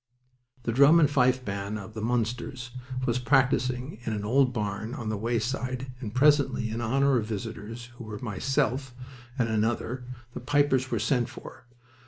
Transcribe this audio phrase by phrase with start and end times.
[0.63, 2.71] The drum and fife band of the Munsters
[3.05, 7.91] was practising in an old barn on the wayside, and presently, in honor of visitors
[7.97, 8.95] who were myself
[9.37, 10.03] and another
[10.33, 11.67] the pipers were sent for.